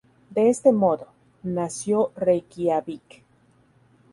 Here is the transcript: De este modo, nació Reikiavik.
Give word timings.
De 0.31 0.49
este 0.49 0.71
modo, 0.71 1.05
nació 1.43 2.09
Reikiavik. 2.15 3.21